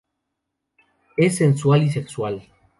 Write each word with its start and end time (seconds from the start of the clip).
Es 1.15 1.35
sensual 1.35 1.83
y 1.83 1.91
sexual. 1.91 2.41